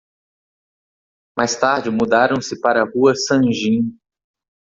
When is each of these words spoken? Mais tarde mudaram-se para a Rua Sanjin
Mais 1.37 1.55
tarde 1.55 1.91
mudaram-se 1.91 2.59
para 2.59 2.81
a 2.81 2.85
Rua 2.89 3.13
Sanjin 3.13 3.99